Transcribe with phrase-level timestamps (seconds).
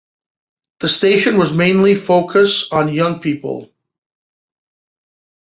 [0.79, 3.71] The station was mainly focus on young people.